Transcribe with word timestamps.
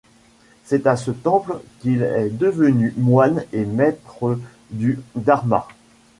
C'est 0.63 0.87
à 0.87 0.95
ce 0.97 1.11
temple 1.11 1.59
qu'il 1.79 2.01
est 2.01 2.31
devenu 2.31 2.91
moine 2.97 3.45
et 3.53 3.65
maître 3.65 4.35
du 4.71 4.99
dharma. 5.15 5.67